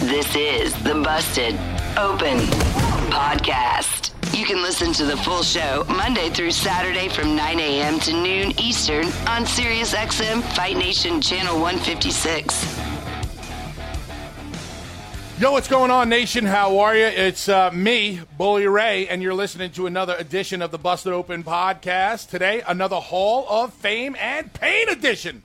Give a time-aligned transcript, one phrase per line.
[0.00, 1.54] This is the Busted
[1.96, 2.38] Open
[3.12, 4.10] Podcast.
[4.36, 8.00] You can listen to the full show Monday through Saturday from 9 a.m.
[8.00, 12.78] to noon Eastern on SiriusXM Fight Nation Channel 156.
[15.38, 16.46] Yo, what's going on, Nation?
[16.46, 17.04] How are you?
[17.04, 21.44] It's uh, me, Bully Ray, and you're listening to another edition of the Busted Open
[21.44, 22.28] podcast.
[22.28, 25.42] Today, another Hall of Fame and Pain edition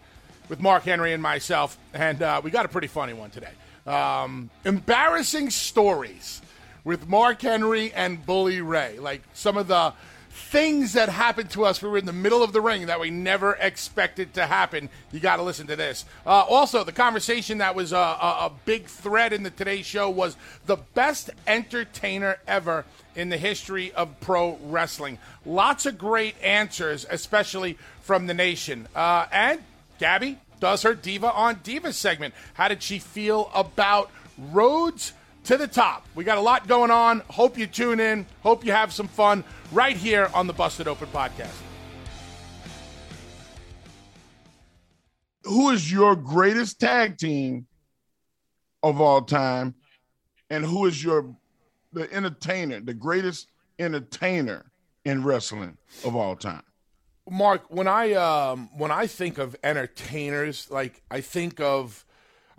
[0.50, 3.50] with Mark Henry and myself, and uh, we got a pretty funny one today.
[3.88, 6.42] Um, embarrassing stories
[6.84, 9.00] with Mark Henry and Bully Ray.
[9.00, 9.94] Like some of the
[10.38, 11.82] things that happened to us.
[11.82, 14.90] We were in the middle of the ring that we never expected to happen.
[15.12, 16.06] You got to listen to this.
[16.26, 20.10] Uh, also, the conversation that was a, a, a big thread in the Today Show
[20.10, 25.18] was the best entertainer ever in the history of pro wrestling.
[25.46, 28.88] Lots of great answers, especially from the nation.
[28.96, 29.62] Uh, and
[30.00, 32.33] Gabby, does her Diva on Diva segment.
[32.53, 35.13] How did she feel about roads
[35.45, 36.05] to the top?
[36.16, 37.22] We got a lot going on.
[37.30, 38.25] Hope you tune in.
[38.41, 41.55] Hope you have some fun right here on the Busted Open podcast.
[45.44, 47.67] Who is your greatest tag team
[48.84, 49.75] of all time?
[50.50, 51.35] And who is your
[51.94, 53.47] the entertainer, the greatest
[53.79, 54.72] entertainer
[55.06, 56.63] in wrestling of all time?
[57.30, 62.06] Mark, when I um, when I think of entertainers, like I think of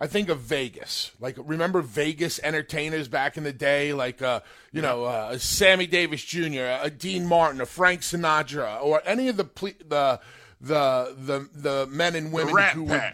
[0.01, 1.12] I think of Vegas.
[1.21, 4.41] Like remember Vegas entertainers back in the day, like uh,
[4.73, 9.37] you know uh, Sammy Davis Jr., a Dean Martin, a Frank Sinatra, or any of
[9.37, 10.21] the ple- the
[10.61, 13.12] the the the men and women who were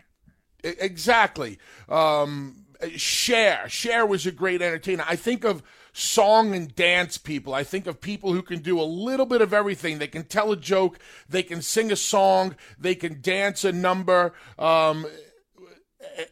[0.63, 1.59] exactly.
[1.89, 2.65] Um,
[2.97, 5.05] Cher, Cher was a great entertainer.
[5.07, 5.63] I think of
[5.94, 7.55] song and dance people.
[7.55, 9.99] I think of people who can do a little bit of everything.
[9.99, 14.34] They can tell a joke, they can sing a song, they can dance a number,
[14.59, 15.06] um,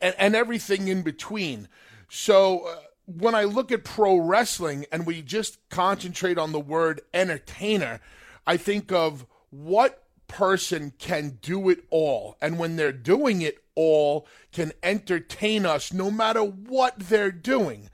[0.02, 1.68] and, and, everything in between.
[2.08, 7.00] So uh, when I look at pro wrestling and we just concentrate on the word
[7.14, 8.00] entertainer,
[8.46, 12.36] I think of what person can do it all.
[12.42, 17.90] And when they're doing it all, can entertain us no matter what they're doing.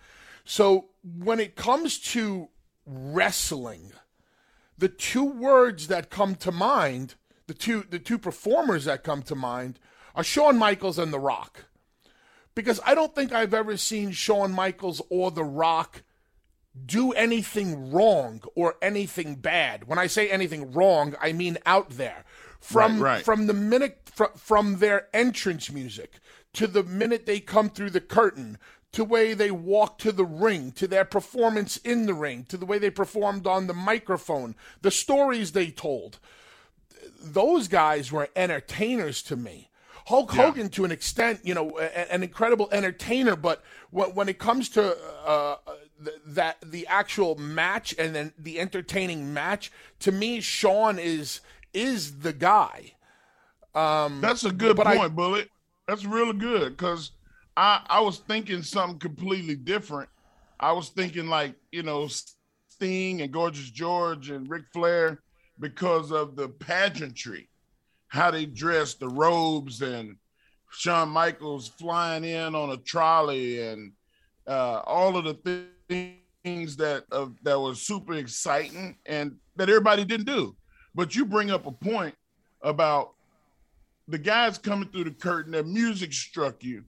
[0.50, 2.48] So when it comes to
[2.86, 3.92] wrestling,
[4.78, 7.16] the two words that come to mind,
[7.48, 9.78] the two the two performers that come to mind
[10.14, 11.66] are Shawn Michaels and The Rock.
[12.54, 16.02] Because I don't think I've ever seen Shawn Michaels or The Rock
[16.86, 19.86] do anything wrong or anything bad.
[19.86, 22.24] When I say anything wrong, I mean out there.
[22.58, 23.24] From right, right.
[23.24, 26.20] from the minute fr- from their entrance music
[26.54, 28.58] to the minute they come through the curtain
[28.92, 32.56] to the way they walk to the ring, to their performance in the ring, to
[32.56, 36.18] the way they performed on the microphone, the stories they told.
[37.20, 39.70] Those guys were entertainers to me.
[40.06, 40.46] Hulk yeah.
[40.46, 44.96] Hogan, to an extent, you know, an incredible entertainer, but when it comes to
[45.26, 45.56] uh,
[46.26, 51.40] that the actual match and then the entertaining match, to me, Shawn is
[51.74, 52.94] is the guy.
[53.74, 55.50] Um, That's a good point, I, Bullet.
[55.86, 57.10] That's really good because
[57.58, 60.08] I I was thinking something completely different.
[60.60, 62.08] I was thinking like you know
[62.68, 65.20] Sting and Gorgeous George and Ric Flair
[65.58, 67.48] because of the pageantry,
[68.06, 70.16] how they dressed, the robes, and
[70.70, 73.92] Shawn Michaels flying in on a trolley, and
[74.46, 80.26] uh, all of the things that uh, that was super exciting and that everybody didn't
[80.26, 80.54] do.
[80.94, 82.14] But you bring up a point
[82.62, 83.14] about
[84.06, 85.52] the guys coming through the curtain.
[85.52, 86.84] Their music struck you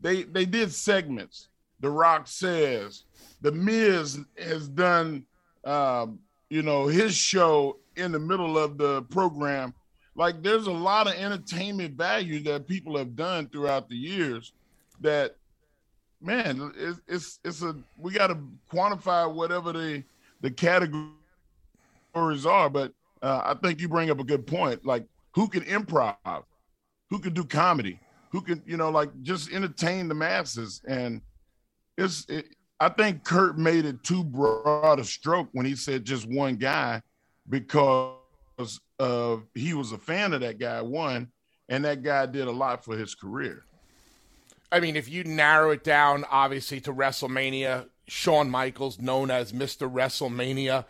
[0.00, 1.48] they they did segments.
[1.80, 3.04] The Rock says
[3.40, 5.24] the Miz has done,
[5.64, 6.18] um,
[6.48, 9.74] you know, his show in the middle of the program.
[10.14, 14.52] Like there's a lot of entertainment value that people have done throughout the years.
[15.00, 15.36] That
[16.20, 18.38] man, it's it's, it's a we got to
[18.72, 20.02] quantify whatever the
[20.40, 21.10] the category
[22.10, 22.92] stories are, but
[23.22, 24.84] uh, I think you bring up a good point.
[24.84, 26.44] Like, who can improv?
[27.10, 28.00] Who can do comedy?
[28.30, 30.80] Who can, you know, like just entertain the masses?
[30.86, 31.20] And
[31.98, 32.46] it's, it,
[32.78, 37.02] I think Kurt made it too broad a stroke when he said just one guy
[37.48, 38.16] because
[38.98, 41.30] of he was a fan of that guy, one,
[41.68, 43.64] and that guy did a lot for his career.
[44.72, 49.90] I mean, if you narrow it down, obviously, to WrestleMania, Shawn Michaels, known as Mr.
[49.90, 50.84] WrestleMania.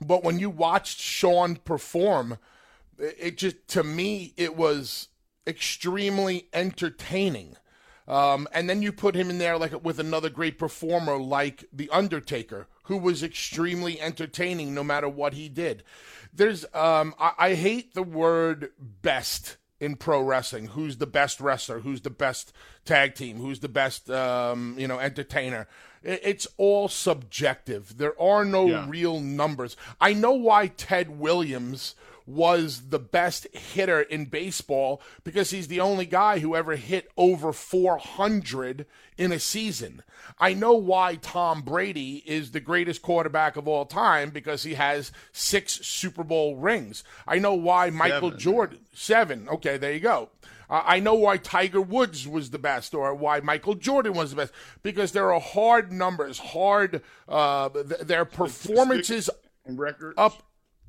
[0.00, 2.38] But when you watched Shawn perform,
[2.98, 5.08] it just, to me, it was
[5.46, 7.56] extremely entertaining.
[8.08, 11.90] Um, and then you put him in there like with another great performer like The
[11.90, 15.82] Undertaker, who was extremely entertaining no matter what he did.
[16.32, 20.68] There's, um, I, I hate the word best in pro wrestling.
[20.68, 21.80] Who's the best wrestler?
[21.80, 22.52] Who's the best
[22.84, 23.38] tag team?
[23.38, 25.66] Who's the best, um, you know, entertainer?
[26.02, 27.98] It's all subjective.
[27.98, 28.86] There are no yeah.
[28.88, 29.76] real numbers.
[30.00, 31.96] I know why Ted Williams
[32.26, 37.52] was the best hitter in baseball because he's the only guy who ever hit over
[37.52, 38.86] 400
[39.16, 40.02] in a season.
[40.38, 45.12] I know why Tom Brady is the greatest quarterback of all time because he has
[45.32, 47.04] six Super Bowl rings.
[47.26, 48.38] I know why Michael seven.
[48.38, 49.48] Jordan, seven.
[49.48, 50.30] Okay, there you go.
[50.68, 54.36] Uh, I know why Tiger Woods was the best or why Michael Jordan was the
[54.36, 54.52] best
[54.82, 59.30] because there are hard numbers, hard, uh, th- their performances
[59.64, 60.14] records.
[60.18, 60.42] up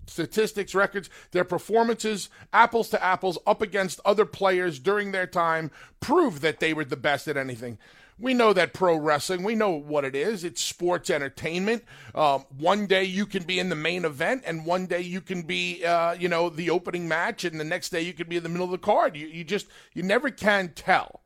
[0.07, 6.41] statistics, records, their performances, apples to apples, up against other players during their time, prove
[6.41, 7.77] that they were the best at anything.
[8.19, 10.43] We know that pro wrestling, we know what it is.
[10.43, 11.83] It's sports entertainment.
[12.15, 15.43] Um, one day you can be in the main event, and one day you can
[15.43, 18.43] be, uh, you know, the opening match, and the next day you could be in
[18.43, 19.15] the middle of the card.
[19.15, 21.21] You, you just, you never can tell.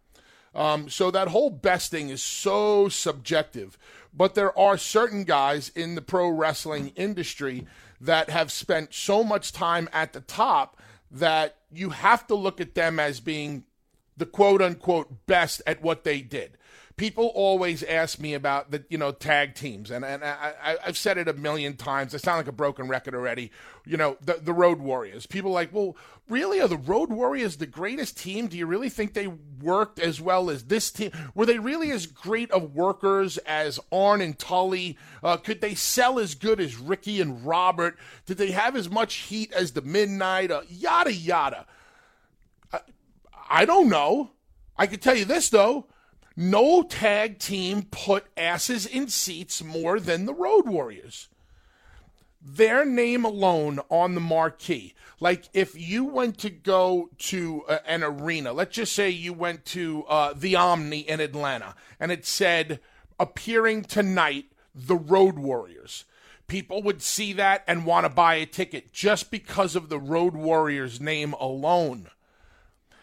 [0.53, 3.77] Um, so that whole besting is so subjective.
[4.13, 7.65] But there are certain guys in the pro wrestling industry
[8.01, 10.77] that have spent so much time at the top
[11.11, 13.63] that you have to look at them as being
[14.17, 16.57] the quote unquote best at what they did
[16.97, 21.17] people always ask me about the you know tag teams, and and I, have said
[21.17, 22.13] it a million times.
[22.13, 23.51] I sound like a broken record already.
[23.85, 25.25] You know the the Road Warriors.
[25.25, 25.95] People like, well,
[26.29, 28.47] really, are the Road Warriors the greatest team?
[28.47, 31.11] Do you really think they worked as well as this team?
[31.35, 34.97] Were they really as great of workers as Arn and Tully?
[35.23, 37.97] Uh, could they sell as good as Ricky and Robert?
[38.25, 40.51] Did they have as much heat as the Midnight?
[40.51, 41.67] Uh, yada yada.
[42.71, 42.79] I,
[43.49, 44.31] I don't know.
[44.77, 45.87] I can tell you this though
[46.41, 51.29] no tag team put asses in seats more than the Road Warriors.
[52.41, 54.95] Their name alone on the marquee.
[55.19, 59.65] Like if you went to go to uh, an arena, let's just say you went
[59.65, 62.79] to uh, the Omni in Atlanta, and it said
[63.19, 66.05] appearing tonight, the Road Warriors.
[66.47, 70.33] People would see that and want to buy a ticket just because of the Road
[70.33, 72.09] Warriors name alone.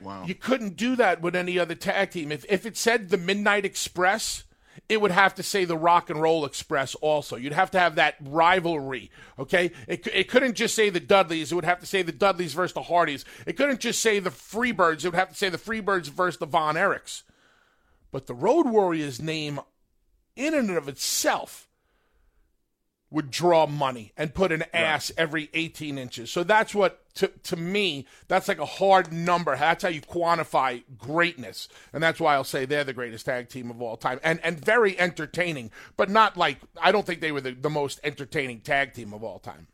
[0.00, 0.24] Wow.
[0.26, 2.30] You couldn't do that with any other tag team.
[2.32, 4.44] If if it said the Midnight Express,
[4.88, 7.36] it would have to say the Rock and Roll Express also.
[7.36, 9.72] You'd have to have that rivalry, okay?
[9.86, 11.52] It, it couldn't just say the Dudleys.
[11.52, 13.24] It would have to say the Dudleys versus the Hardys.
[13.46, 15.04] It couldn't just say the Freebirds.
[15.04, 17.22] It would have to say the Freebirds versus the Von Erichs.
[18.10, 19.60] But the Road Warriors name,
[20.36, 21.67] in and of itself,
[23.10, 25.22] would draw money and put an ass right.
[25.22, 26.30] every 18 inches.
[26.30, 29.56] So that's what, to, to me, that's like a hard number.
[29.56, 31.68] That's how you quantify greatness.
[31.92, 34.20] And that's why I'll say they're the greatest tag team of all time.
[34.22, 37.98] And, and very entertaining, but not like, I don't think they were the, the most
[38.04, 39.68] entertaining tag team of all time.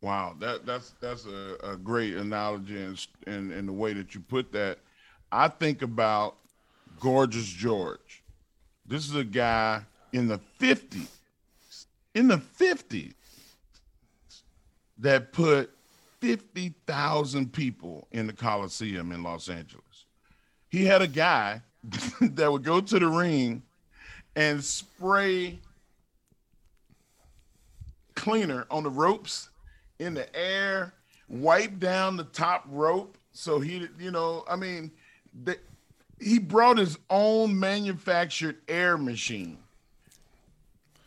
[0.00, 2.96] Wow, that that's that's a, a great analogy in,
[3.28, 4.80] in, in the way that you put that.
[5.30, 6.38] I think about
[6.98, 8.24] Gorgeous George.
[8.84, 11.06] This is a guy in the 50s
[12.14, 13.14] in the 50s
[14.98, 15.70] that put
[16.20, 20.06] 50,000 people in the Coliseum in Los Angeles.
[20.68, 21.62] He had a guy
[22.20, 23.62] that would go to the ring
[24.36, 25.58] and spray
[28.14, 29.50] cleaner on the ropes
[29.98, 30.94] in the air,
[31.28, 33.18] wipe down the top rope.
[33.32, 34.92] So he, you know, I mean,
[35.44, 35.58] the,
[36.20, 39.58] he brought his own manufactured air machine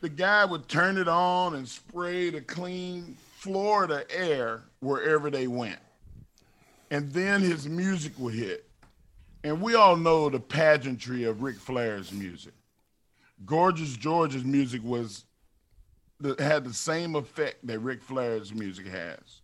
[0.05, 5.79] the guy would turn it on and spray the clean Florida air wherever they went.
[6.91, 8.69] And then his music would hit.
[9.43, 12.53] And we all know the pageantry of Ric Flair's music.
[13.47, 15.25] Gorgeous George's music was
[16.37, 19.41] had the same effect that Ric Flair's music has.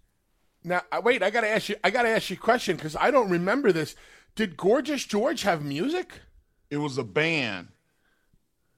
[0.63, 1.75] Now, uh, wait, I gotta ask you.
[1.83, 3.95] I gotta ask you a question because I don't remember this.
[4.35, 6.19] Did Gorgeous George have music?
[6.69, 7.69] It was a band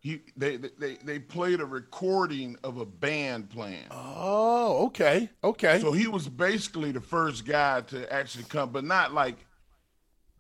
[0.04, 3.86] He they they they played a recording of a band playing.
[3.90, 5.80] Oh, okay, okay.
[5.80, 9.46] So he was basically the first guy to actually come, but not like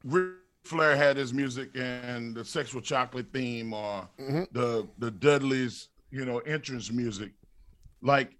[0.03, 0.33] Ric
[0.65, 4.43] Flair had his music and the sexual chocolate theme or Mm-hmm.
[4.51, 7.31] the the Dudley's, you know, entrance music.
[8.01, 8.35] Like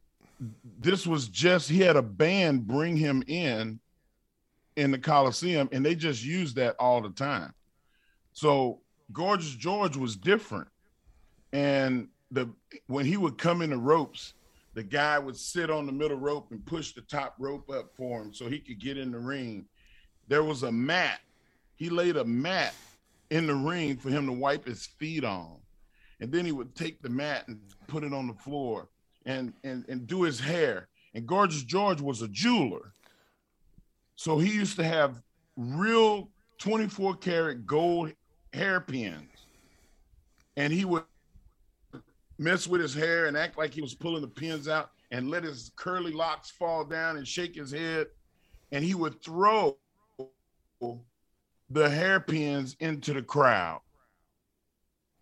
[0.82, 3.80] this was just he had a band bring him in
[4.76, 7.54] in the Coliseum and they just used that all the time.
[8.34, 8.82] So
[9.14, 10.68] Gorgeous George was different.
[11.54, 12.50] And the
[12.88, 14.34] when he would come in the ropes,
[14.74, 18.22] the guy would sit on the middle rope and push the top rope up for
[18.22, 19.66] him so he could get in the ring.
[20.28, 21.20] There was a mat.
[21.76, 22.74] He laid a mat
[23.30, 25.58] in the ring for him to wipe his feet on.
[26.20, 28.90] And then he would take the mat and put it on the floor
[29.26, 30.88] and and, and do his hair.
[31.14, 32.94] And Gorgeous George was a jeweler.
[34.16, 35.22] So he used to have
[35.56, 38.14] real 24 karat gold
[38.54, 39.30] hairpins.
[40.56, 41.04] And he would
[42.44, 45.44] mess with his hair and act like he was pulling the pins out and let
[45.44, 48.08] his curly locks fall down and shake his head.
[48.72, 49.78] And he would throw
[51.70, 53.82] the hairpins into the crowd.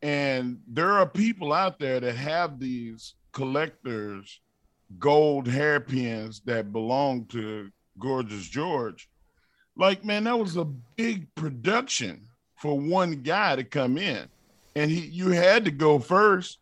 [0.01, 4.39] And there are people out there that have these collectors
[4.99, 9.09] gold hairpins that belong to Gorgeous George.
[9.75, 14.27] Like, man, that was a big production for one guy to come in.
[14.75, 16.59] And he you had to go first.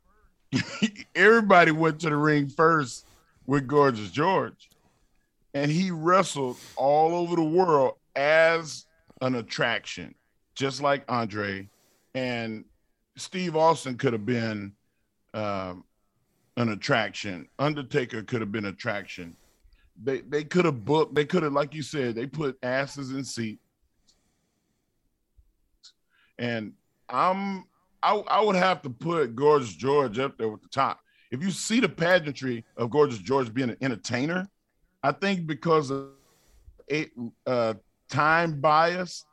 [1.16, 3.06] Everybody went to the ring first
[3.46, 4.70] with Gorgeous George.
[5.54, 8.86] And he wrestled all over the world as
[9.22, 10.14] an attraction,
[10.56, 11.68] just like Andre.
[12.14, 12.66] And
[13.18, 14.74] Steve Austin could have been
[15.34, 15.84] um,
[16.58, 17.48] an attraction.
[17.58, 19.36] Undertaker could have been attraction.
[20.02, 21.16] They they could have booked.
[21.16, 23.62] They could have, like you said, they put asses in seats.
[26.38, 26.74] And
[27.10, 27.66] I'm
[28.02, 31.00] I, I would have to put Gorgeous George up there with the top.
[31.32, 34.48] If you see the pageantry of Gorgeous George being an entertainer,
[35.04, 36.10] I think because of
[36.92, 37.08] a,
[37.46, 37.76] uh,
[38.10, 39.26] time bias,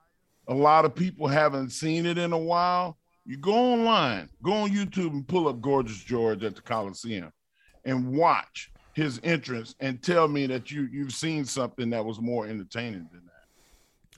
[0.49, 2.99] a lot of people haven't seen it in a while.
[3.25, 7.33] You go online, go on YouTube and pull up Gorgeous George at the Coliseum
[7.85, 12.47] and watch his entrance and tell me that you you've seen something that was more
[12.47, 13.36] entertaining than that.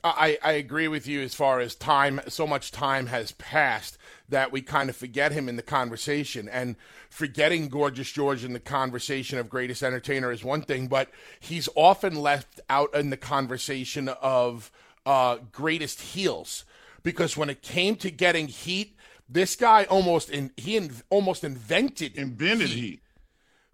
[0.03, 3.97] I, I agree with you as far as time, so much time has passed
[4.29, 6.47] that we kind of forget him in the conversation.
[6.47, 6.75] And
[7.09, 12.15] forgetting Gorgeous George in the conversation of greatest entertainer is one thing, but he's often
[12.15, 14.71] left out in the conversation of
[15.05, 16.63] uh, greatest heels.
[17.03, 18.95] Because when it came to getting heat,
[19.27, 23.01] this guy almost in, he in, almost invented Invented heat.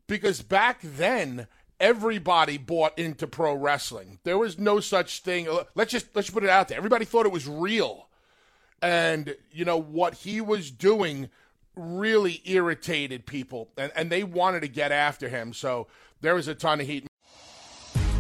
[0.07, 1.47] because back then
[1.79, 4.19] everybody bought into pro wrestling.
[4.23, 5.47] There was no such thing.
[5.75, 6.77] Let's just let's put it out there.
[6.77, 8.07] Everybody thought it was real,
[8.81, 11.29] and you know what he was doing
[11.75, 15.53] really irritated people, and and they wanted to get after him.
[15.53, 15.87] So
[16.21, 17.07] there was a ton of heat.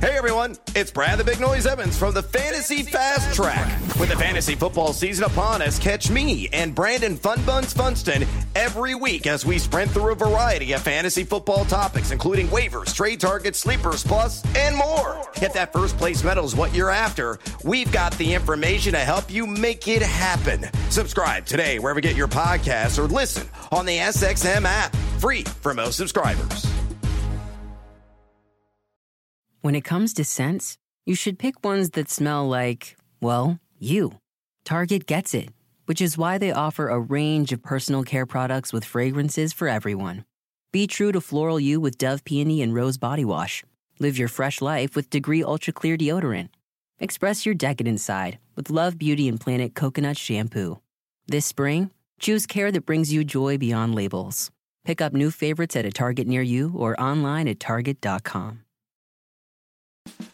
[0.05, 3.67] Hey everyone, it's Brad the Big Noise Evans from the Fantasy Fast Track.
[3.99, 9.25] With the fantasy football season upon us, catch me and Brandon Funbuns Funston every week
[9.25, 14.03] as we sprint through a variety of fantasy football topics, including waivers, trade targets, sleepers,
[14.03, 15.27] plus, and more.
[15.41, 19.31] If that first place medal is what you're after, we've got the information to help
[19.31, 20.69] you make it happen.
[20.91, 25.73] Subscribe today wherever you get your podcasts or listen on the SXM app, free for
[25.73, 26.84] most subscribers.
[29.65, 34.19] When it comes to scents, you should pick ones that smell like, well, you.
[34.63, 35.49] Target gets it,
[35.87, 40.23] which is why they offer a range of personal care products with fragrances for everyone.
[40.71, 43.63] Be true to floral you with Dove Peony and Rose Body Wash.
[43.97, 46.49] Live your fresh life with Degree Ultra Clear Deodorant.
[46.99, 50.79] Express your decadent side with Love Beauty and Planet Coconut Shampoo.
[51.25, 54.51] This spring, choose care that brings you joy beyond labels.
[54.83, 58.64] Pick up new favorites at a Target near you or online at Target.com.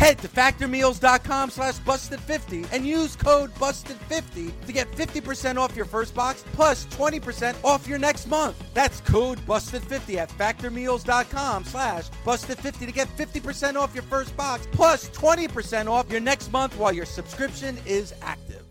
[0.00, 6.14] Head to factormeals.com slash busted50 and use code busted50 to get 50% off your first
[6.14, 8.56] box plus 20% off your next month.
[8.72, 15.10] That's code busted50 at factormeals.com slash busted50 to get 50% off your first box plus
[15.10, 18.64] 20% off your next month while your subscription is active.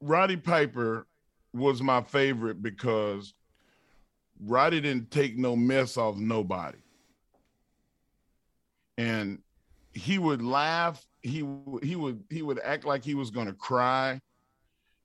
[0.00, 1.06] Roddy Piper
[1.52, 3.34] was my favorite because
[4.42, 6.78] Roddy didn't take no mess off nobody.
[8.96, 9.42] And
[9.96, 11.46] he would laugh, he
[11.82, 14.20] he would he would act like he was going to cry.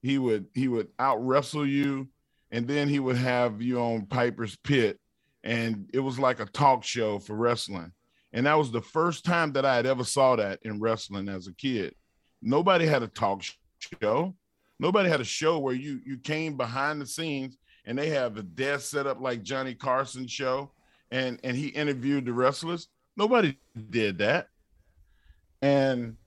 [0.01, 2.09] He would he would out wrestle you
[2.51, 4.99] and then he would have you on Piper's Pit
[5.43, 7.91] and it was like a talk show for wrestling.
[8.33, 11.47] And that was the first time that I had ever saw that in wrestling as
[11.47, 11.95] a kid.
[12.41, 13.43] Nobody had a talk
[14.01, 14.35] show.
[14.79, 18.43] Nobody had a show where you you came behind the scenes and they have a
[18.43, 20.71] desk set up like Johnny Carson show
[21.11, 22.89] and and he interviewed the wrestlers.
[23.15, 23.57] Nobody
[23.89, 24.47] did that.
[25.61, 26.17] And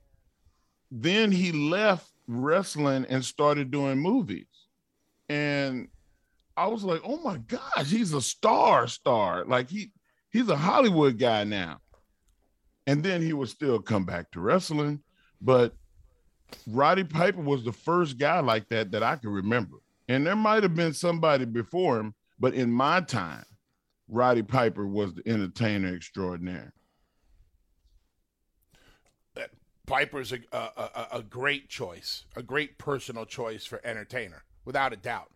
[0.91, 4.47] then he left wrestling and started doing movies.
[5.29, 5.89] And
[6.55, 9.45] I was like, "Oh my gosh, he's a star star.
[9.45, 9.91] Like he
[10.29, 11.79] he's a Hollywood guy now."
[12.87, 15.01] And then he would still come back to wrestling,
[15.41, 15.75] but
[16.67, 19.77] Roddy Piper was the first guy like that that I can remember.
[20.07, 23.43] And there might have been somebody before him, but in my time,
[24.07, 26.73] Roddy Piper was the entertainer extraordinaire.
[29.85, 34.97] Piper's a, a, a, a great choice, a great personal choice for entertainer, without a
[34.97, 35.31] doubt.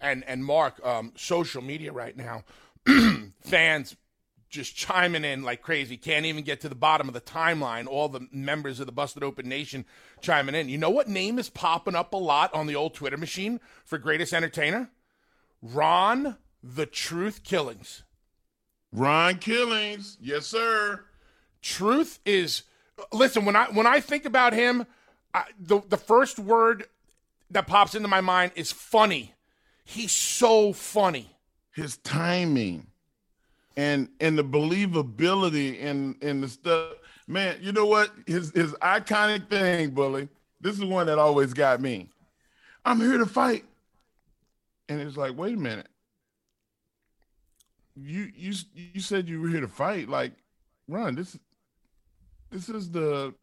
[0.00, 2.44] And and Mark, um, social media right now,
[3.40, 3.96] fans
[4.52, 5.96] just chiming in like crazy.
[5.96, 7.86] Can't even get to the bottom of the timeline.
[7.86, 9.84] All the members of the Busted Open Nation
[10.20, 10.68] chiming in.
[10.68, 13.98] You know what name is popping up a lot on the old Twitter machine for
[13.98, 14.90] greatest entertainer?
[15.62, 18.04] Ron the Truth Killings.
[18.92, 21.04] Ron Killings, yes, sir.
[21.62, 22.64] Truth is
[23.12, 24.86] listen when I when I think about him,
[25.34, 26.86] I, the the first word
[27.50, 29.34] that pops into my mind is funny.
[29.84, 31.36] He's so funny.
[31.72, 32.86] His timing
[33.76, 36.94] and and the believability in in the stuff.
[37.26, 38.10] Man, you know what?
[38.26, 40.28] His his iconic thing, bully.
[40.60, 42.08] This is one that always got me.
[42.84, 43.64] I'm here to fight,
[44.88, 45.88] and it's like, wait a minute.
[47.96, 50.08] You you you said you were here to fight.
[50.08, 50.32] Like,
[50.88, 51.14] run.
[51.14, 51.38] This
[52.52, 53.34] this is the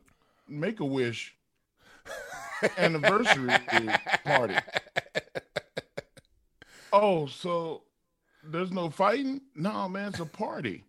[0.47, 1.35] Make a Wish
[2.77, 3.53] anniversary
[4.23, 4.55] party.
[6.93, 7.83] Oh, so
[8.43, 9.41] there's no fighting?
[9.55, 10.83] No, man, it's a party.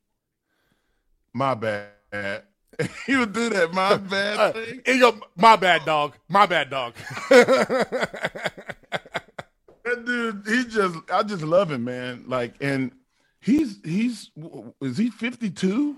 [1.32, 1.90] My bad.
[3.06, 3.72] he would do that.
[3.72, 4.38] My bad.
[4.38, 4.82] Uh, thing.
[4.86, 6.14] he go, my bad, dog.
[6.28, 6.94] My bad, dog.
[9.82, 12.24] That dude, he just, I just love him, man.
[12.26, 12.92] Like, and
[13.40, 14.30] he's, he's,
[14.80, 15.96] is he 52?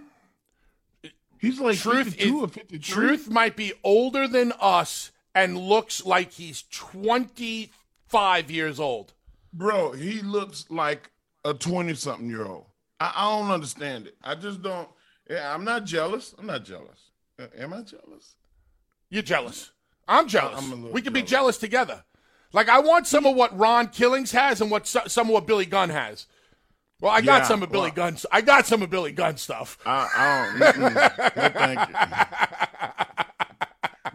[1.43, 2.79] He's like truth 52 is, or 53.
[2.79, 9.13] Truth might be older than us and looks like he's 25 years old.
[9.53, 11.11] Bro, he looks like
[11.45, 12.67] a 20 something year old.
[13.01, 14.17] I, I don't understand it.
[14.23, 14.89] I just don't.
[15.29, 16.33] Yeah, I'm not jealous.
[16.39, 17.11] I'm not jealous.
[17.59, 18.37] Am I jealous?
[19.11, 19.73] You're jealous.
[20.07, 20.59] I'm jealous.
[20.59, 21.31] I'm we could be jealous.
[21.31, 22.05] jealous together.
[22.53, 25.67] Like I want some of what Ron Killings has and what some of what Billy
[25.67, 26.27] Gunn has.
[27.03, 28.17] Well, I got Yeah, some of Billy well- Gunn.
[28.31, 29.77] I got some of Billy Gunn stuff.
[29.85, 30.79] I, I don't.
[31.37, 31.95] no, thank you.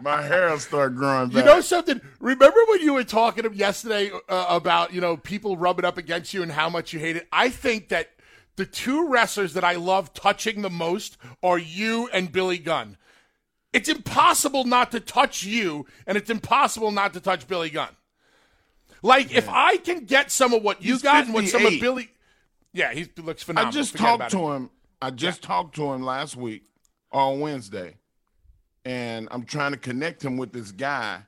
[0.00, 1.36] My hair will start growing back.
[1.36, 2.00] You know something?
[2.18, 6.32] Remember when you were talking to yesterday uh, about you know people rubbing up against
[6.32, 7.28] you and how much you hate it?
[7.30, 8.08] I think that
[8.56, 12.96] the two wrestlers that I love touching the most are you and Billy Gunn.
[13.72, 17.90] It's impossible not to touch you, and it's impossible not to touch Billy Gunn.
[19.02, 21.72] Like if I can get some of what you He's got and what some of
[21.72, 21.80] 58.
[21.80, 22.08] Billy,
[22.72, 23.68] yeah, he looks phenomenal.
[23.68, 24.56] I just Forget talked to it.
[24.56, 24.70] him.
[25.00, 26.64] I just talked to him last week
[27.12, 27.96] on Wednesday,
[28.84, 31.22] and I'm trying to connect him with this guy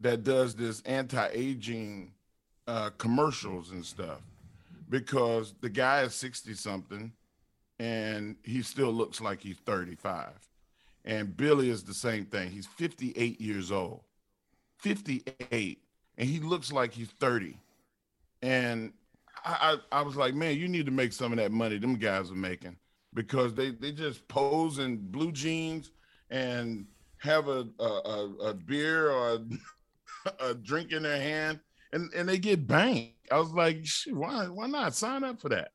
[0.00, 2.12] that does this anti-aging
[2.66, 4.20] uh, commercials and stuff
[4.88, 7.12] because the guy is 60 something
[7.78, 10.28] and he still looks like he's 35
[11.04, 14.00] and billy is the same thing he's 58 years old
[14.78, 15.78] 58
[16.18, 17.56] and he looks like he's 30
[18.42, 18.92] and
[19.44, 21.96] I, I, I was like, man, you need to make some of that money them
[21.96, 22.76] guys are making
[23.14, 25.90] because they, they just pose in blue jeans
[26.30, 26.86] and
[27.18, 29.40] have a a, a, a beer or a,
[30.50, 31.60] a drink in their hand
[31.92, 33.14] and, and they get banked.
[33.30, 35.72] I was like, why why not sign up for that?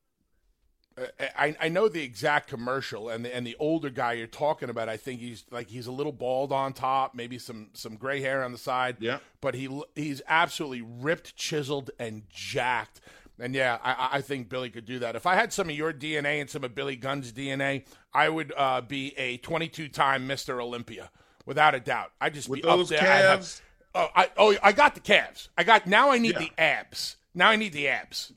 [0.97, 1.06] Uh,
[1.38, 4.89] I, I know the exact commercial and the and the older guy you're talking about.
[4.89, 8.43] I think he's like he's a little bald on top, maybe some some gray hair
[8.43, 8.97] on the side.
[8.99, 9.19] Yeah.
[9.41, 13.01] but he he's absolutely ripped, chiseled, and jacked.
[13.39, 15.15] And yeah, I, I think Billy could do that.
[15.15, 18.52] If I had some of your DNA and some of Billy Gunn's DNA, I would
[18.58, 20.62] uh, be a 22 time Mr.
[20.62, 21.12] Olympia
[21.45, 22.12] without a doubt.
[22.19, 23.00] I just With be up those there.
[23.02, 23.62] I'd have- calves?
[23.93, 25.50] oh, I oh I got the calves.
[25.58, 26.10] I got now.
[26.12, 26.39] I need Yeah.
[26.39, 27.17] the abs.
[27.36, 28.34] Now I need the abs.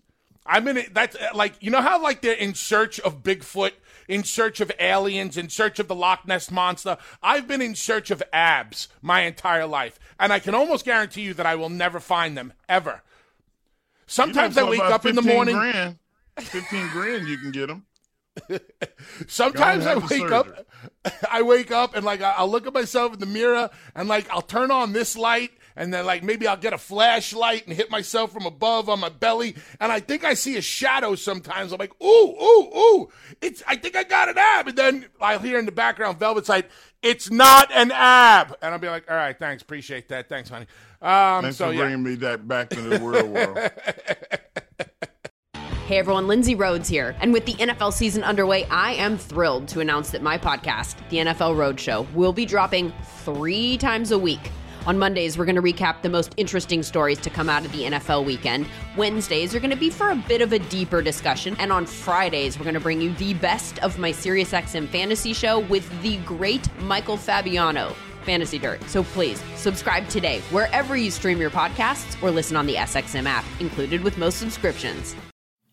[0.46, 0.94] I'm in it.
[0.94, 3.72] That's uh, like you know how like they're in search of Bigfoot,
[4.08, 6.98] in search of aliens, in search of the Loch Ness monster.
[7.22, 11.34] I've been in search of abs my entire life, and I can almost guarantee you
[11.34, 13.02] that I will never find them ever.
[14.10, 15.54] Sometimes I wake up in the 15 morning.
[15.54, 15.98] Grand,
[16.40, 17.86] 15 grand you can get them.
[19.28, 20.66] Sometimes I Go and have the wake up,
[21.30, 24.42] I wake up and like I'll look at myself in the mirror and like I'll
[24.42, 28.32] turn on this light and then like maybe I'll get a flashlight and hit myself
[28.32, 31.72] from above on my belly and I think I see a shadow sometimes.
[31.72, 33.08] I'm like, ooh, ooh, ooh,
[33.40, 36.48] it's I think I got an ab, and then I'll hear in the background Velvet's
[36.48, 36.68] like,
[37.02, 40.66] it's not an ab, and I'll be like, all right, thanks, appreciate that, thanks, honey.
[41.02, 41.80] Um, Thanks so for yeah.
[41.80, 43.70] bringing me that back to the real world.
[45.90, 47.16] Hey everyone, Lindsay Rhodes here.
[47.18, 51.16] And with the NFL season underway, I am thrilled to announce that my podcast, The
[51.16, 52.92] NFL Roadshow, will be dropping
[53.24, 54.52] three times a week.
[54.86, 57.82] On Mondays, we're going to recap the most interesting stories to come out of the
[57.82, 58.68] NFL weekend.
[58.96, 61.56] Wednesdays are going to be for a bit of a deeper discussion.
[61.58, 65.58] And on Fridays, we're going to bring you the best of my SiriusXM fantasy show
[65.58, 67.96] with the great Michael Fabiano.
[68.22, 68.82] Fantasy Dirt.
[68.88, 73.44] So please subscribe today wherever you stream your podcasts or listen on the SXM app,
[73.60, 75.14] included with most subscriptions.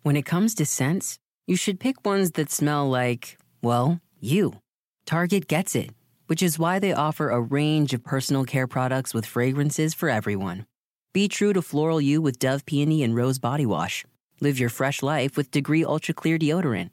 [0.04, 4.60] When it comes to scents, you should pick ones that smell like, well, you.
[5.06, 5.92] Target gets it,
[6.28, 10.66] which is why they offer a range of personal care products with fragrances for everyone.
[11.14, 14.06] Be true to floral you with Dove Peony and Rose Body Wash.
[14.40, 16.92] Live your fresh life with Degree Ultra Clear Deodorant.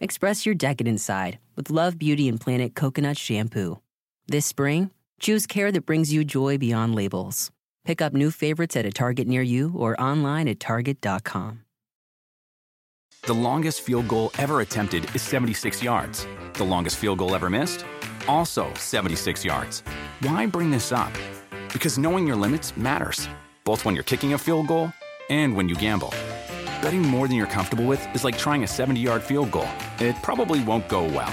[0.00, 3.80] Express your decadent side with Love Beauty and Planet Coconut Shampoo.
[4.26, 7.50] This spring, choose care that brings you joy beyond labels.
[7.84, 11.60] Pick up new favorites at a Target near you or online at Target.com.
[13.22, 16.26] The longest field goal ever attempted is 76 yards.
[16.54, 17.84] The longest field goal ever missed?
[18.28, 19.82] Also 76 yards.
[20.20, 21.12] Why bring this up?
[21.72, 23.28] Because knowing your limits matters,
[23.64, 24.92] both when you're kicking a field goal
[25.28, 26.12] and when you gamble.
[26.82, 30.16] Betting more than you're comfortable with is like trying a 70 yard field goal, it
[30.22, 31.32] probably won't go well.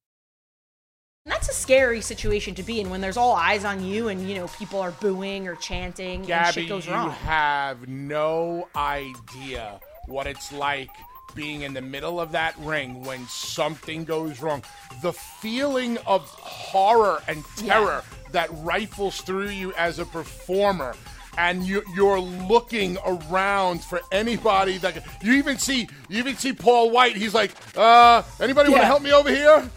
[1.25, 4.27] And that's a scary situation to be in when there's all eyes on you and
[4.27, 9.79] you know people are booing or chanting and Gabby, shit goes you have no idea
[10.07, 10.89] what it's like
[11.35, 14.63] being in the middle of that ring when something goes wrong.
[15.03, 20.95] The feeling of horror and terror that rifles through you as a performer.
[21.37, 25.87] And you, you're looking around for anybody that you even see.
[26.09, 27.15] You even see Paul White.
[27.15, 29.69] He's like, uh, "Anybody want to help me over here?"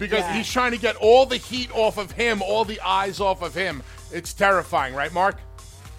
[0.00, 0.32] Because Yeah.
[0.32, 3.54] he's trying to get all the heat off of him, all the eyes off of
[3.54, 3.82] him.
[4.10, 5.36] It's terrifying, right, Mark?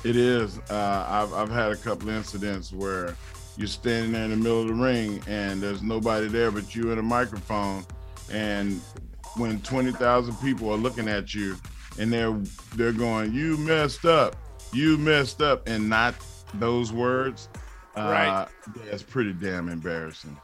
[0.04, 0.58] It is.
[0.70, 3.16] Uh, I've, I've had a couple incidents where
[3.58, 6.90] you're standing there in the middle of the ring and there's nobody there but you
[6.90, 7.86] and a microphone.
[8.32, 8.82] And
[9.38, 11.56] when 20,000 people are looking at you,
[12.00, 12.36] and they're
[12.76, 14.38] they're going, "You messed up,
[14.72, 16.16] you messed up," and not
[16.54, 17.50] those words.
[17.98, 18.48] Uh, Right.
[18.90, 20.38] That's pretty damn embarrassing.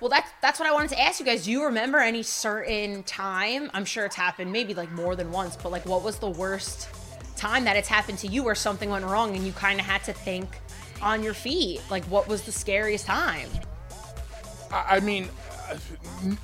[0.00, 1.44] Well, that's that's what I wanted to ask you guys.
[1.44, 3.70] Do you remember any certain time?
[3.72, 6.88] I'm sure it's happened maybe like more than once, but like what was the worst
[7.36, 10.04] time that it's happened to you where something went wrong and you kind of had
[10.04, 10.60] to think
[11.00, 11.80] on your feet?
[11.90, 13.48] Like what was the scariest time?
[14.70, 15.30] I mean,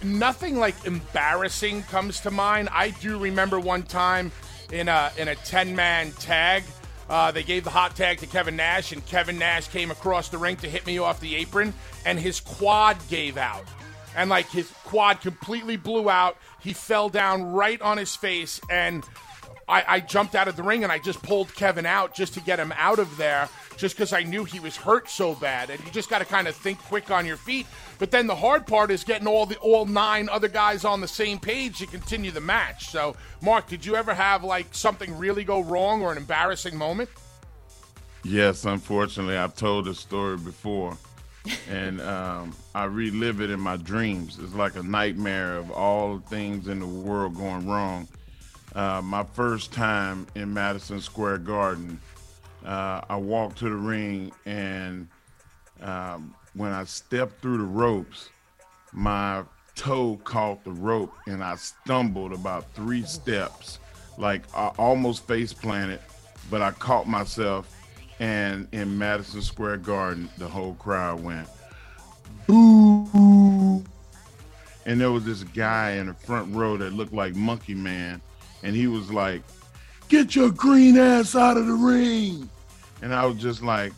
[0.02, 2.70] nothing like embarrassing comes to mind.
[2.72, 4.32] I do remember one time
[4.72, 6.64] in a in a ten man tag.
[7.12, 10.38] Uh, they gave the hot tag to Kevin Nash, and Kevin Nash came across the
[10.38, 11.74] ring to hit me off the apron,
[12.06, 13.64] and his quad gave out.
[14.16, 16.38] And like his quad completely blew out.
[16.60, 19.04] He fell down right on his face, and
[19.68, 22.40] I, I jumped out of the ring and I just pulled Kevin out just to
[22.40, 25.70] get him out of there, just because I knew he was hurt so bad.
[25.70, 27.66] And you just got to kind of think quick on your feet.
[27.98, 31.08] But then the hard part is getting all the all nine other guys on the
[31.08, 32.88] same page to continue the match.
[32.88, 37.10] So, Mark, did you ever have like something really go wrong or an embarrassing moment?
[38.24, 40.96] Yes, unfortunately, I've told this story before,
[41.68, 44.38] and um, I relive it in my dreams.
[44.40, 48.06] It's like a nightmare of all the things in the world going wrong.
[48.74, 52.00] Uh, my first time in Madison Square Garden,
[52.64, 55.08] uh, I walked to the ring, and
[55.80, 58.30] um, when I stepped through the ropes,
[58.92, 59.42] my
[59.74, 63.78] toe caught the rope, and I stumbled about three steps,
[64.18, 66.00] like I almost face planted,
[66.50, 67.74] but I caught myself.
[68.20, 71.48] And in Madison Square Garden, the whole crowd went,
[72.46, 73.82] boo.
[74.84, 78.20] And there was this guy in the front row that looked like Monkey Man.
[78.62, 79.42] And he was like,
[80.12, 82.48] get your green ass out of the ring.
[83.00, 83.94] And I was just like,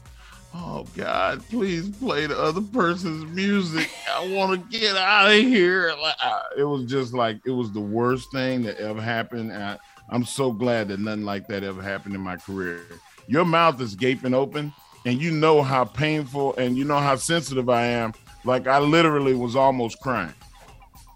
[0.54, 3.90] oh God, please play the other person's music.
[4.10, 5.92] I want to get out of here.
[6.00, 9.50] Like, I- It was just like, it was the worst thing that ever happened.
[9.50, 12.80] And I, I'm so glad that nothing like that ever happened in my career.
[13.26, 14.72] Your mouth is gaping open,
[15.06, 18.12] and you know how painful and you know how sensitive I am.
[18.44, 20.32] Like, I literally was almost crying.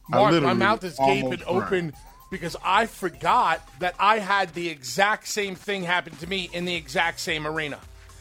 [0.08, 1.62] Mark, my mouth is almost gaping crying.
[1.90, 1.92] open
[2.30, 6.74] because I forgot that I had the exact same thing happen to me in the
[6.74, 7.78] exact same arena.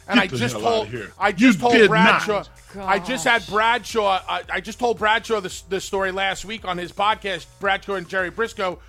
[0.08, 1.12] And I just hell told here.
[1.20, 2.44] I You just told Bradshaw.
[2.76, 2.88] not.
[2.88, 4.22] I just had Bradshaw.
[4.28, 7.46] I, I just told Bradshaw this, this story last week on his podcast.
[7.60, 8.80] Bradshaw and Jerry Brisco.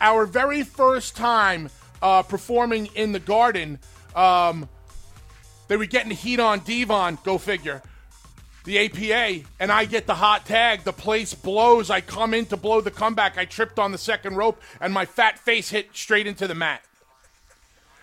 [0.00, 1.68] Our very first time
[2.00, 3.80] uh, performing in the Garden,
[4.14, 4.68] um,
[5.66, 7.18] they were getting heat on D-Von.
[7.24, 7.82] Go figure
[8.64, 10.84] the APA, and I get the hot tag.
[10.84, 11.90] The place blows.
[11.90, 13.38] I come in to blow the comeback.
[13.38, 16.82] I tripped on the second rope, and my fat face hit straight into the mat.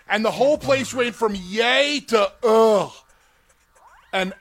[0.08, 2.92] And the whole place went from yay to ugh,
[4.12, 4.34] and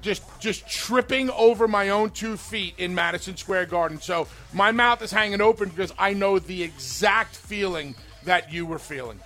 [0.00, 4.00] just just tripping over my own two feet in Madison Square Garden.
[4.00, 8.78] So my mouth is hanging open because I know the exact feeling that you were
[8.78, 9.20] feeling.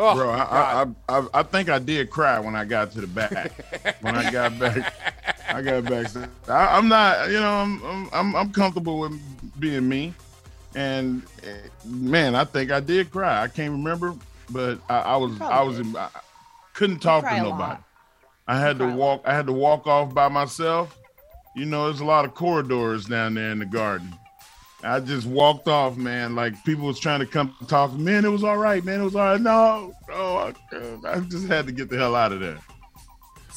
[0.00, 3.00] Oh, Bro, I, I, I, I, I think I did cry when I got to
[3.00, 3.52] the back.
[4.00, 4.94] when I got back,
[5.48, 6.06] I got back.
[6.48, 9.18] I, I'm not, you know, I'm, I'm, I'm, I'm comfortable with
[9.60, 10.14] being me.
[10.74, 11.56] And eh,
[11.86, 13.42] man, I think I did cry.
[13.42, 14.14] I can't remember,
[14.50, 16.08] but I, I was, I was, in, I
[16.74, 17.80] couldn't talk to nobody.
[18.46, 19.22] I had to walk.
[19.24, 20.96] I had to walk off by myself.
[21.56, 24.14] You know, there's a lot of corridors down there in the garden.
[24.82, 26.34] I just walked off, man.
[26.36, 27.92] Like people was trying to come talk.
[27.94, 29.00] Man, it was all right, man.
[29.00, 29.40] It was all right.
[29.40, 30.52] No, no, I,
[31.16, 32.58] I just had to get the hell out of there.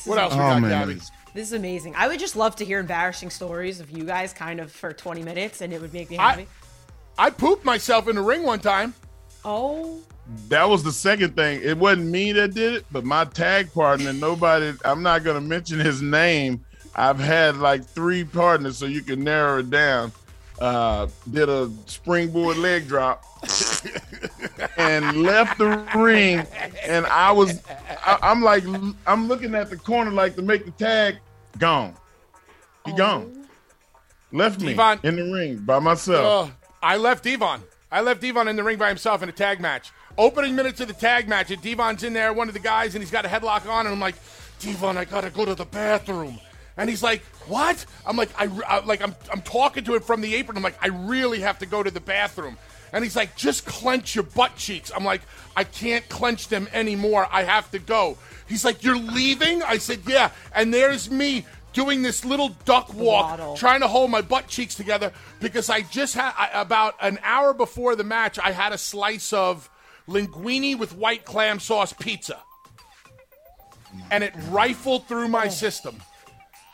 [0.06, 0.72] what else we Oh, got, man.
[0.72, 1.02] Gabby?
[1.34, 1.96] This is amazing.
[1.96, 5.24] I would just love to hear embarrassing stories of you guys kind of for 20
[5.24, 6.48] minutes and it would make me I- happy.
[7.18, 8.94] I pooped myself in the ring one time.
[9.46, 10.00] oh,
[10.50, 11.62] That was the second thing.
[11.64, 14.12] It wasn't me that did it, but my tag partner.
[14.14, 14.74] Nobody.
[14.86, 16.64] I'm not gonna mention his name.
[16.96, 20.12] I've had like three partners, so you can narrow it down.
[20.60, 23.24] Uh, did a springboard leg drop
[24.78, 26.46] and left the ring,
[26.84, 27.62] and I was.
[28.06, 28.64] I, I'm like,
[29.08, 31.18] I'm looking at the corner like to make the tag.
[31.58, 31.96] Gone.
[32.86, 33.48] He gone.
[34.32, 36.50] Left me D-Von- in the ring by myself.
[36.50, 37.62] Uh, I left D-Von.
[37.92, 39.92] I left D-Von in the ring by himself in a tag match.
[40.18, 43.04] Opening minutes of the tag match, and D-Von's in there, one of the guys, and
[43.04, 44.16] he's got a headlock on, and I'm like,
[44.60, 46.40] D-Von, I gotta go to the bathroom.
[46.78, 50.22] And he's like, "What?" I'm like, I, I like I'm I'm talking to him from
[50.22, 50.56] the apron.
[50.58, 52.58] I'm like, I really have to go to the bathroom.
[52.94, 54.92] And he's like, just clench your butt cheeks.
[54.96, 55.22] I'm like,
[55.56, 57.28] I can't clench them anymore.
[57.32, 58.18] I have to go.
[58.48, 59.64] He's like, You're leaving?
[59.64, 60.32] I said, Yeah.
[60.54, 63.56] And there's me doing this little duck walk, Waddle.
[63.56, 67.54] trying to hold my butt cheeks together because I just had I, about an hour
[67.54, 69.70] before the match, I had a slice of
[70.08, 72.40] linguine with white clam sauce pizza.
[74.10, 75.50] And it rifled through my oh.
[75.50, 76.02] system.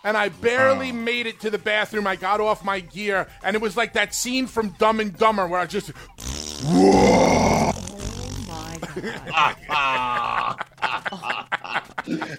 [0.04, 0.94] And I barely oh.
[0.94, 2.08] made it to the bathroom.
[2.08, 5.48] I got off my gear, and it was like that scene from Dumb and Dumber
[5.48, 5.92] where I just
[6.64, 7.74] Oh
[8.48, 10.64] my God.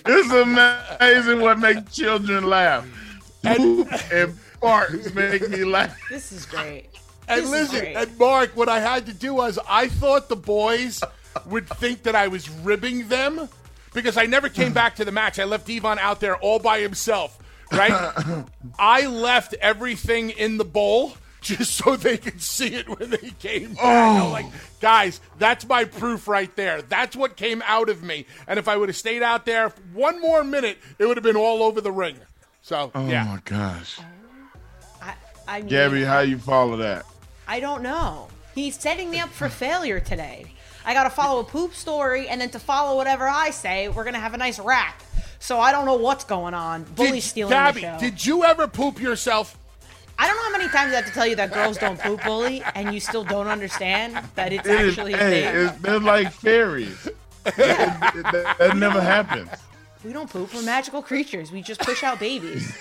[0.06, 2.86] it's amazing what makes children laugh.
[3.44, 3.86] and
[4.60, 5.96] farts make me laugh.
[6.10, 6.86] This is great.
[7.28, 7.96] And This listen, great.
[7.96, 11.02] and Mark, what I had to do was I thought the boys
[11.46, 13.48] would think that I was ribbing them
[13.94, 14.74] because I never came hmm.
[14.74, 15.38] back to the match.
[15.38, 17.38] I left D-Von out there all by himself,
[17.72, 18.44] right?
[18.78, 23.74] I left everything in the bowl just so they could see it when they came
[23.74, 23.84] back.
[23.84, 24.30] I'm oh.
[24.30, 24.46] like,
[24.80, 26.82] guys, that's my proof right there.
[26.82, 28.26] That's what came out of me.
[28.46, 31.36] And if I would have stayed out there one more minute, it would have been
[31.36, 32.16] all over the ring.
[32.62, 33.24] So, Oh yeah.
[33.24, 34.00] my gosh.
[35.00, 35.14] I,
[35.46, 37.06] I mean, Gabby, how you follow that?
[37.46, 38.28] I don't know.
[38.54, 40.46] He's setting me up for failure today.
[40.84, 44.04] I got to follow a poop story, and then to follow whatever I say, we're
[44.04, 45.02] gonna have a nice rap.
[45.40, 46.84] So I don't know what's going on.
[46.94, 47.98] Bully Did- stealing Gabby, the show.
[48.00, 49.56] did you ever poop yourself?
[50.18, 52.22] I don't know how many times I have to tell you that girls don't poop
[52.24, 55.54] bully, and you still don't understand that it's It is- actually a hey, thing.
[55.54, 57.06] it's- they're like fairies.
[57.06, 57.14] It-
[57.56, 57.56] it-
[58.32, 59.48] that, that never happens.
[60.04, 60.52] We don't poop.
[60.52, 61.50] We're magical creatures.
[61.52, 62.76] We just push out babies.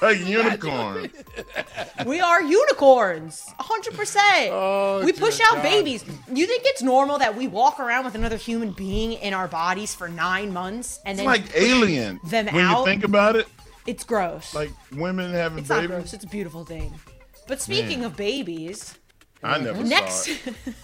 [0.02, 1.10] Like unicorn.
[2.06, 4.48] We are unicorns, 100%.
[4.50, 5.62] Oh, we push out God.
[5.62, 6.02] babies.
[6.32, 9.94] You think it's normal that we walk around with another human being in our bodies
[9.94, 12.18] for nine months and It's then like alien.
[12.24, 12.78] them when out?
[12.80, 13.46] you think about it,
[13.86, 14.54] it's gross.
[14.54, 15.88] like women having it's not babies.
[15.90, 16.14] gross.
[16.14, 16.94] It's a beautiful thing.
[17.46, 18.06] But speaking Man.
[18.10, 18.94] of babies,
[19.42, 20.32] I never next, saw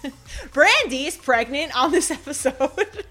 [0.03, 0.13] it.
[0.53, 3.05] Brandi is pregnant on this episode.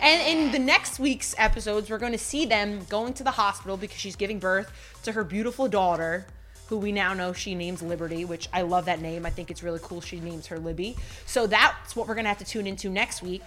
[0.00, 3.76] and in the next week's episodes, we're going to see them going to the hospital
[3.76, 4.70] because she's giving birth
[5.02, 6.26] to her beautiful daughter,
[6.68, 9.26] who we now know she names Liberty, which I love that name.
[9.26, 10.96] I think it's really cool she names her Libby.
[11.26, 13.42] So that's what we're going to have to tune into next week.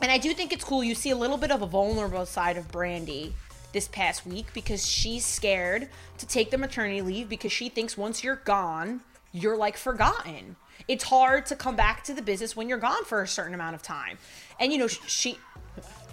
[0.00, 0.82] And I do think it's cool.
[0.82, 3.32] You see a little bit of a vulnerable side of Brandi
[3.72, 8.24] this past week because she's scared to take the maternity leave because she thinks once
[8.24, 9.00] you're gone,
[9.32, 10.56] you're like forgotten.
[10.88, 13.76] It's hard to come back to the business when you're gone for a certain amount
[13.76, 14.18] of time.
[14.58, 15.38] And you know, she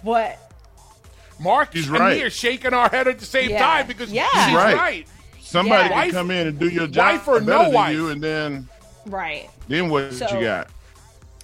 [0.02, 0.49] what?
[1.40, 2.18] Mark He's and right.
[2.18, 3.58] me are shaking our head at the same Yeah.
[3.66, 4.28] time because Yeah.
[4.46, 4.76] she's right.
[4.76, 5.08] right.
[5.40, 5.88] Somebody Yeah.
[5.88, 7.92] can Wife- come in and do your job wife or better no than wife?
[7.94, 8.68] you, and then
[9.06, 9.50] Right.
[9.68, 10.68] then what So- you got?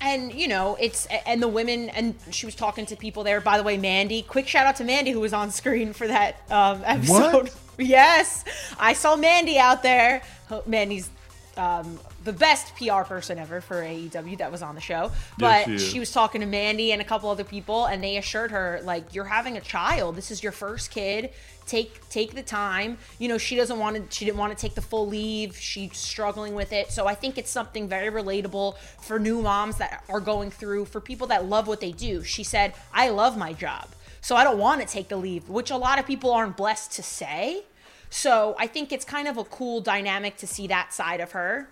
[0.03, 3.57] and you know it's and the women and she was talking to people there by
[3.57, 6.83] the way mandy quick shout out to mandy who was on screen for that um
[6.85, 8.45] episode yes
[8.79, 10.21] i saw mandy out there
[10.67, 11.09] mandy's
[11.57, 15.11] um the best PR person ever for AEW that was on the show.
[15.39, 18.51] But she she was talking to Mandy and a couple other people and they assured
[18.51, 20.15] her like you're having a child.
[20.15, 21.31] This is your first kid.
[21.65, 22.99] Take take the time.
[23.19, 25.57] You know, she doesn't want to she didn't want to take the full leave.
[25.57, 26.91] She's struggling with it.
[26.93, 31.01] So I think it's something very relatable for new moms that are going through for
[31.01, 32.23] people that love what they do.
[32.23, 33.89] She said, "I love my job."
[34.21, 36.93] So I don't want to take the leave, which a lot of people aren't blessed
[36.93, 37.63] to say.
[38.11, 41.69] So I think it's kind of a cool dynamic to see that side of her.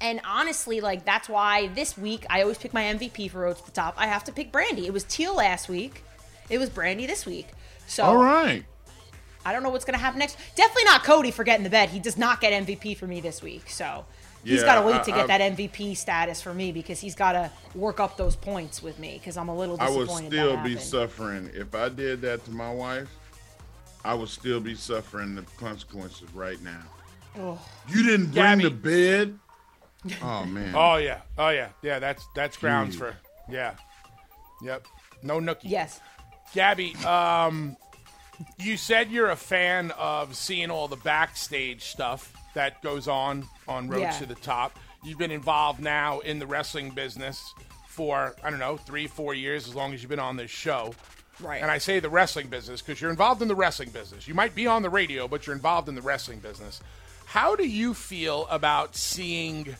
[0.00, 3.64] And honestly, like that's why this week I always pick my MVP for Road to
[3.64, 3.94] the Top.
[3.96, 4.84] I have to pick Brandi.
[4.84, 6.02] It was Teal last week.
[6.50, 7.48] It was Brandi this week.
[7.86, 8.64] So All right.
[9.46, 10.36] I don't know what's gonna happen next.
[10.56, 11.90] Definitely not Cody for getting the bed.
[11.90, 13.68] He does not get MVP for me this week.
[13.70, 14.04] So
[14.42, 17.00] he's Yeah, got to wait I- to get I- that MVP status for me because
[17.00, 20.32] he's got to work up those points with me because I'm a little I disappointed.
[20.32, 23.08] would that still be suffering if I did that to my wife.
[24.04, 26.82] I would still be suffering the consequences right now.
[27.88, 28.64] You didn't bring Gabby.
[28.64, 29.38] the bed.
[30.22, 30.74] Oh man.
[30.76, 31.98] Oh yeah, oh yeah, yeah.
[31.98, 32.98] That's that's grounds Jeez.
[32.98, 33.16] for
[33.50, 33.74] yeah.
[34.62, 34.86] Yep.
[35.22, 35.60] No nookie.
[35.64, 36.00] Yes.
[36.54, 37.76] Gabby, um,
[38.58, 43.88] you said you're a fan of seeing all the backstage stuff that goes on on
[43.88, 44.10] Road Yeah.
[44.12, 44.78] to the Top.
[45.02, 47.52] You've been involved now in the wrestling business
[47.88, 50.94] for I don't know three, four years, as long as you've been on this show.
[51.40, 51.60] Right.
[51.60, 54.28] And I say the wrestling business because you're involved in the wrestling business.
[54.28, 56.80] You might be on the radio, but you're involved in the wrestling business.
[57.26, 59.74] How do you feel about seeing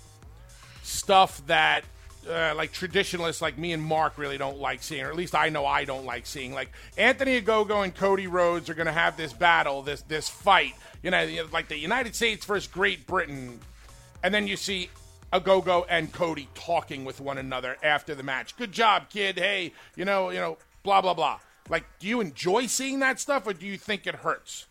[0.84, 1.84] stuff that
[2.28, 5.48] uh, like traditionalists like me and Mark really don't like seeing, or at least I
[5.48, 6.52] know I don't like seeing.
[6.54, 10.74] Like Anthony Ogogo and Cody Rhodes are going to have this battle, this this fight.
[11.02, 13.60] You know, like the United States versus Great Britain,
[14.22, 14.90] and then you see
[15.32, 18.56] Ogogo and Cody talking with one another after the match.
[18.56, 19.38] Good job, kid.
[19.38, 21.40] Hey, you know, you know, blah blah blah.
[21.68, 24.66] Like, do you enjoy seeing that stuff, or do you think it hurts?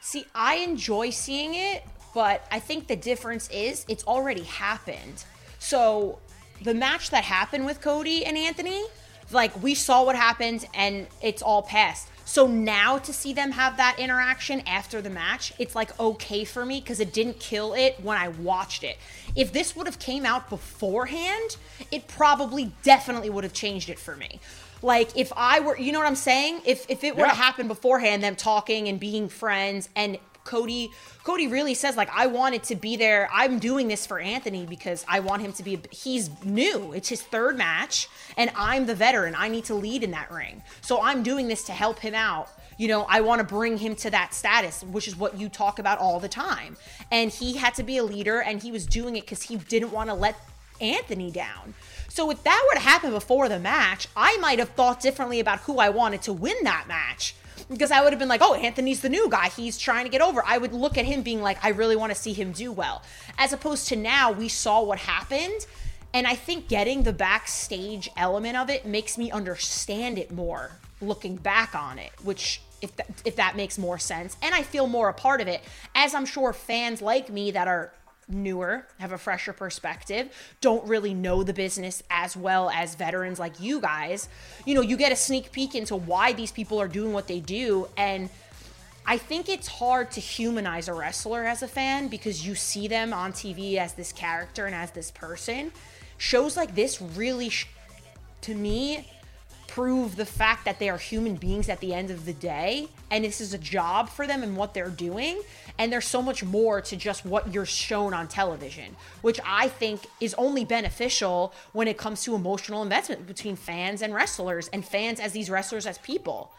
[0.00, 5.24] See, I enjoy seeing it, but I think the difference is it's already happened.
[5.66, 6.20] So
[6.62, 8.84] the match that happened with Cody and Anthony,
[9.32, 12.06] like we saw what happened and it's all past.
[12.24, 16.64] So now to see them have that interaction after the match, it's like okay for
[16.64, 18.96] me because it didn't kill it when I watched it.
[19.34, 21.56] If this would have came out beforehand,
[21.90, 24.38] it probably definitely would have changed it for me.
[24.82, 26.60] Like if I were, you know what I'm saying?
[26.64, 27.30] If if it were Yeah.
[27.30, 30.90] to happen beforehand, them talking and being friends, and Cody
[31.24, 33.28] Cody really says like I wanted to be there.
[33.32, 36.92] I'm doing this for Anthony because I want him to be he's new.
[36.92, 39.34] It's his third match and I'm the veteran.
[39.36, 40.62] I need to lead in that ring.
[40.80, 42.48] So I'm doing this to help him out.
[42.78, 45.78] You know, I want to bring him to that status, which is what you talk
[45.78, 46.76] about all the time.
[47.10, 49.92] And he had to be a leader and he was doing it cuz he didn't
[49.92, 50.36] want to let
[50.80, 51.74] Anthony down.
[52.08, 55.60] So if that were to happen before the match, I might have thought differently about
[55.60, 57.34] who I wanted to win that match.
[57.70, 59.48] Because I would have been like, oh, Anthony's the new guy.
[59.48, 60.42] He's trying to get over.
[60.46, 63.02] I would look at him being like, I really want to see him do well.
[63.38, 65.66] As opposed to now, we saw what happened.
[66.14, 71.36] And I think getting the backstage element of it makes me understand it more looking
[71.36, 74.36] back on it, which if that, if that makes more sense.
[74.42, 75.62] And I feel more a part of it,
[75.94, 77.92] as I'm sure fans like me that are
[78.28, 80.28] newer, have a fresher perspective,
[80.60, 84.28] don't really know the business as well as veterans like you guys,
[84.64, 87.40] you know, you get a sneak peek into why these people are doing what they
[87.40, 87.88] do.
[87.96, 88.28] And
[89.06, 93.12] I think it's hard to humanize a wrestler as a fan because you see them
[93.12, 95.70] on TV as this character and as this person.
[96.18, 97.52] Shows like this really,
[98.40, 99.08] to me,
[99.76, 103.24] prove the fact that they are human beings at the end of the day and
[103.24, 105.38] this is a job for them and what they're doing
[105.78, 110.06] and there's so much more to just what you're shown on television which i think
[110.18, 115.20] is only beneficial when it comes to emotional investment between fans and wrestlers and fans
[115.20, 116.50] as these wrestlers as people.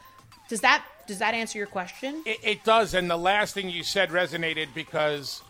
[0.50, 2.22] Does that does that answer your question?
[2.26, 5.42] It, it does, and the last thing you said resonated because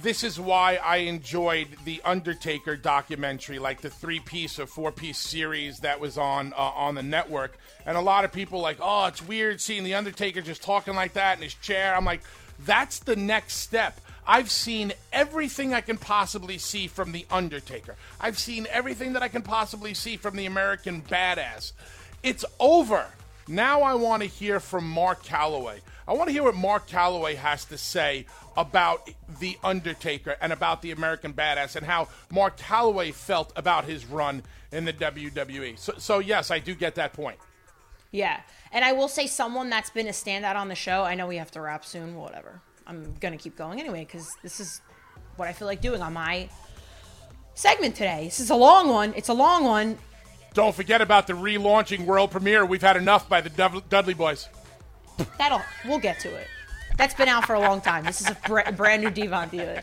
[0.00, 6.00] this is why I enjoyed the Undertaker documentary, like the three-piece or four-piece series that
[6.00, 7.58] was on uh, on the network.
[7.84, 11.12] And a lot of people like, oh, it's weird seeing the Undertaker just talking like
[11.14, 11.94] that in his chair.
[11.94, 12.22] I'm like,
[12.64, 14.00] that's the next step.
[14.26, 17.96] I've seen everything I can possibly see from the Undertaker.
[18.20, 21.72] I've seen everything that I can possibly see from the American Badass.
[22.22, 23.06] It's over.
[23.48, 25.80] Now I want to hear from Mark Calaway.
[26.06, 28.26] I want to hear what Mark Calaway has to say
[28.56, 29.08] about
[29.40, 34.42] The Undertaker and about the American Badass and how Mark Calaway felt about his run
[34.72, 35.78] in the WWE.
[35.78, 37.38] So, so yes, I do get that point.
[38.10, 38.40] Yeah.
[38.72, 41.04] And I will say someone that's been a standout on the show.
[41.04, 42.60] I know we have to wrap soon, whatever.
[42.86, 44.80] I'm going to keep going anyway because this is
[45.36, 46.48] what I feel like doing on my
[47.54, 48.24] segment today.
[48.24, 49.14] This is a long one.
[49.16, 49.98] It's a long one.
[50.52, 52.66] Don't forget about the relaunching world premiere.
[52.66, 54.48] We've had enough by the Dudley Boyz.
[55.38, 56.46] That'll we'll get to it.
[56.96, 58.04] That's been out for a long time.
[58.04, 59.82] This is a br- brand new D-Von Theater.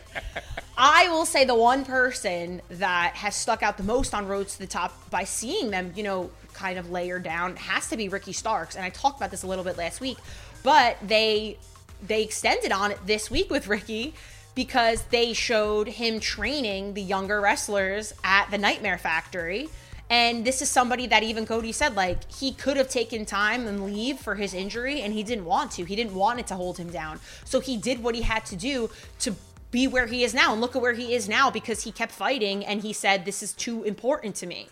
[0.77, 4.59] I will say the one person that has stuck out the most on Road to
[4.59, 8.32] the Top by seeing them, you know, kind of layer down has to be Ricky
[8.32, 8.75] Starks.
[8.75, 10.17] And I talked about this a little bit last week,
[10.63, 11.57] but they
[12.05, 14.13] they extended on it this week with Ricky
[14.55, 19.69] because they showed him training the younger wrestlers at the Nightmare Factory.
[20.10, 23.86] And this is somebody that even Cody said, like, he could have taken time and
[23.86, 25.84] leave for his injury, and he didn't want to.
[25.84, 27.20] He didn't want it to hold him down.
[27.45, 28.89] So he did what he had to do
[29.20, 29.36] to
[29.70, 30.51] be where he is now.
[30.51, 33.43] And look at where he is now because he kept fighting and he said, This
[33.43, 34.68] is too important to me.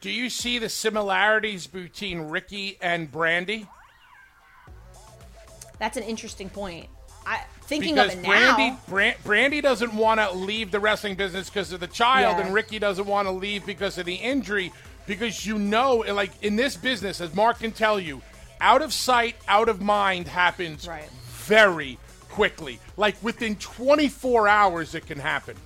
[0.00, 3.68] Do you see the similarities between Ricky and Brandi?
[5.78, 6.88] That's an interesting point.
[7.28, 8.56] I thinking because of it now.
[8.88, 12.44] Brandi, Brandi doesn't want to leave the wrestling business because of the child, Yeah.
[12.46, 14.72] and Ricky doesn't want to leave because of the injury.
[15.06, 18.22] Because you know, like in this business, as Mark can tell you,
[18.60, 21.08] out of sight, out of mind happens Right.
[21.26, 21.98] very
[22.30, 22.80] quickly.
[22.96, 25.56] Like within 24 hours, it can happen.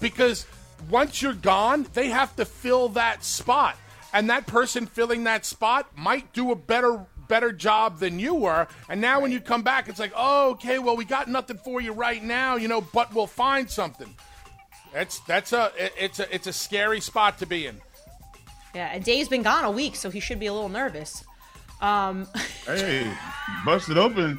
[0.00, 0.46] Because
[0.88, 3.76] once you're gone, they have to fill that spot,
[4.12, 8.66] and that person filling that spot might do a better better job than you were.
[8.90, 11.80] And now when you come back, it's like, oh, okay, well, we got nothing for
[11.80, 14.12] you right now, you know, but we'll find something.
[14.92, 17.80] That's that's a it's a it's a scary spot to be in.
[18.74, 21.24] Yeah, and Dave's been gone a week, so he should be a little nervous.
[21.80, 22.26] Um,
[22.66, 23.10] Hey,
[23.64, 24.38] busted open.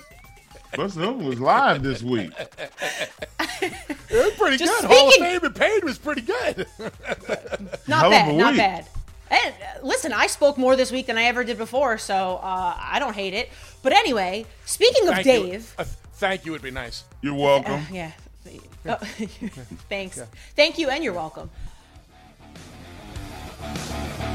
[0.76, 2.32] Busted open was live this week.
[3.62, 3.72] It
[4.12, 4.92] was pretty Just good.
[4.92, 6.68] Hall of Fame and paid was pretty good.
[7.88, 8.58] not Hell bad, not week.
[8.58, 8.86] bad.
[9.32, 12.76] And uh, listen, I spoke more this week than I ever did before, so uh,
[12.78, 13.50] I don't hate it.
[13.82, 15.32] But anyway, speaking of Thank you.
[15.52, 17.06] Dave, Uh, thank you would be nice.
[17.22, 17.74] You're welcome.
[17.74, 18.12] Uh, yeah.
[18.86, 18.96] Oh,
[19.90, 20.20] thanks.
[20.56, 21.50] Thank you, and you're welcome.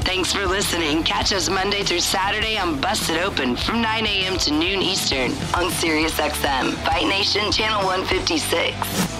[0.01, 1.03] Thanks for listening.
[1.03, 4.37] Catch us Monday through Saturday on Busted Open from 9 a.m.
[4.37, 8.77] to noon Eastern on SiriusXM, Fight Nation Channel 156.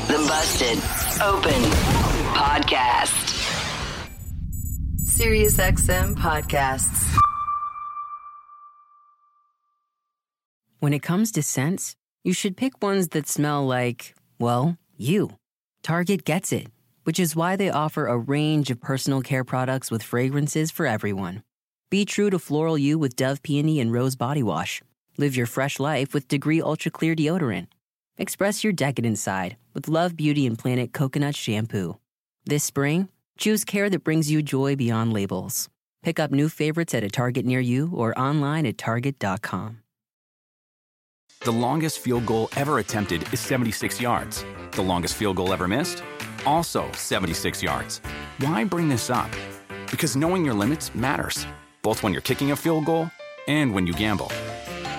[0.07, 0.77] The Busted
[1.21, 1.61] Open
[2.33, 3.36] Podcast.
[5.17, 7.17] SiriusXM podcasts.
[10.79, 15.31] When it comes to scents, you should pick ones that smell like, well, you.
[15.81, 16.67] Target gets it,
[17.03, 21.41] which is why they offer a range of personal care products with fragrances for everyone.
[21.89, 24.83] Be true to floral you with Dove Peony and Rose Body Wash.
[25.17, 27.69] Live your fresh life with Degree Ultra Clear Deodorant.
[28.19, 31.97] Express your decadent side with Love Beauty and Planet Coconut Shampoo.
[32.45, 35.69] This spring, choose care that brings you joy beyond labels.
[36.03, 39.79] Pick up new favorites at a Target near you or online at Target.com.
[41.41, 44.43] The longest field goal ever attempted is 76 yards.
[44.71, 46.03] The longest field goal ever missed?
[46.45, 47.99] Also 76 yards.
[48.39, 49.29] Why bring this up?
[49.91, 51.45] Because knowing your limits matters,
[51.83, 53.11] both when you're kicking a field goal
[53.47, 54.31] and when you gamble.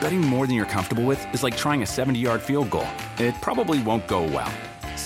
[0.00, 2.86] Betting more than you're comfortable with is like trying a 70 yard field goal.
[3.18, 4.52] It probably won't go well.